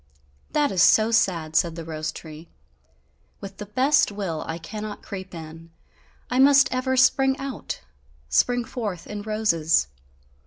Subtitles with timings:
[0.49, 2.49] "That is so sad," said the rose tree,
[3.39, 5.69] "with the best will, I cannot creep in,
[6.27, 7.81] I must ever spring out,
[8.27, 9.89] spring forth in roses.